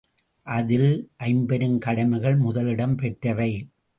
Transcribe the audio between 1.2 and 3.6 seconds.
ஐம்பெருங் கடமைகள் முதலிடம் பெற்றவை.